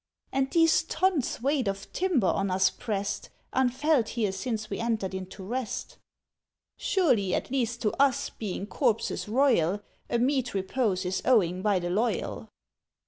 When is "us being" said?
8.01-8.65